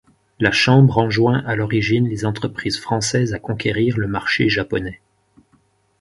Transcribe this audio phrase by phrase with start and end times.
[0.39, 4.99] La chambre enjoint à l'origine les entreprises françaises à conquérir le marché japonais.